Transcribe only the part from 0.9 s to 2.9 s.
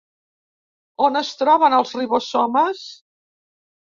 On es troben els ribosomes?